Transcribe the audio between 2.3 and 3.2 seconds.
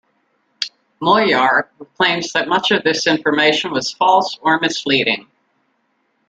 that much of this